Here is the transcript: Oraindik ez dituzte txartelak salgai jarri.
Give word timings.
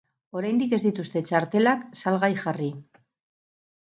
Oraindik 0.39 0.71
ez 0.77 0.79
dituzte 0.85 1.23
txartelak 1.29 1.85
salgai 2.03 2.33
jarri. 2.43 2.71